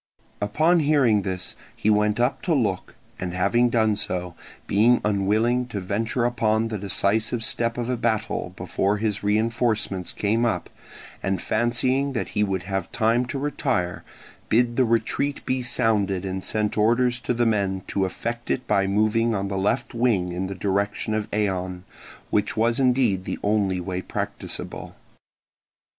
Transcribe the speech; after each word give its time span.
Upon 0.41 0.79
hearing 0.79 1.21
this 1.21 1.55
he 1.75 1.91
went 1.91 2.19
up 2.19 2.41
to 2.41 2.55
look, 2.55 2.95
and 3.19 3.35
having 3.35 3.69
done 3.69 3.95
so, 3.95 4.33
being 4.65 4.99
unwilling 5.05 5.67
to 5.67 5.79
venture 5.79 6.25
upon 6.25 6.69
the 6.69 6.79
decisive 6.79 7.45
step 7.45 7.77
of 7.77 7.87
a 7.87 7.95
battle 7.95 8.51
before 8.57 8.97
his 8.97 9.21
reinforcements 9.21 10.11
came 10.11 10.43
up, 10.43 10.71
and 11.21 11.39
fancying 11.39 12.13
that 12.13 12.29
he 12.29 12.43
would 12.43 12.63
have 12.63 12.91
time 12.91 13.27
to 13.27 13.37
retire, 13.37 14.03
bid 14.49 14.75
the 14.75 14.85
retreat 14.85 15.45
be 15.45 15.61
sounded 15.61 16.25
and 16.25 16.43
sent 16.43 16.79
orders 16.79 17.19
to 17.19 17.31
the 17.35 17.45
men 17.45 17.83
to 17.89 18.03
effect 18.03 18.49
it 18.49 18.65
by 18.65 18.87
moving 18.87 19.35
on 19.35 19.49
the 19.49 19.55
left 19.59 19.93
wing 19.93 20.31
in 20.33 20.47
the 20.47 20.55
direction 20.55 21.13
of 21.13 21.29
Eion, 21.29 21.81
which 22.31 22.57
was 22.57 22.79
indeed 22.79 23.25
the 23.25 23.37
only 23.43 23.79
way 23.79 24.01
practicable. 24.01 24.95